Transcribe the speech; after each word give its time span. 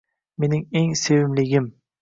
Mening 0.41 0.65
eng 0.79 0.91
sevimligim? 1.03 1.65